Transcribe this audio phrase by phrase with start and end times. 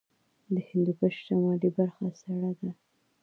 [0.53, 2.71] د هندوکش شمالي برخه سړه ده